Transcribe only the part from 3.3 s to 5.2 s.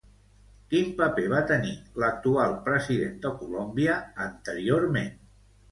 Colòmbia anteriorment?